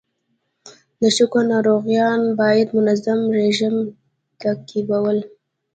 د 1.01 1.03
شکر 1.17 1.43
ناروغان 1.51 2.21
باید 2.39 2.67
منظم 2.77 3.19
رژیم 3.37 3.75
تعقیبول. 4.41 5.17